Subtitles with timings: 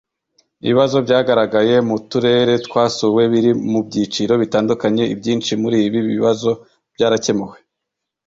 [0.63, 6.51] ibibazo byagaragaye mu turere twasuwe biri mu byiciro bitandukanye ibyinshi muri ibi bibazo
[6.95, 7.57] byarakemuwe